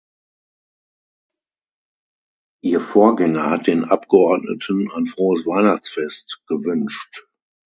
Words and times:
Ihr 2.63 2.81
Vorgänger 2.81 3.51
hat 3.51 3.67
den 3.67 3.85
Abgeordneten 3.85 4.89
ein 4.89 5.05
frohes 5.05 5.45
Weihnachtsfest 5.45 6.41
gewünscht. 6.47 7.27